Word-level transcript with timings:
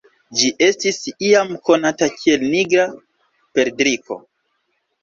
Ĝi 0.37 0.47
estis 0.67 0.97
iam 1.27 1.53
konata 1.69 2.09
kiel 2.17 2.49
"Nigra 2.55 2.89
perdriko". 3.61 4.21